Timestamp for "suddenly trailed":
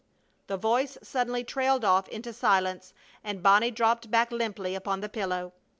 1.03-1.85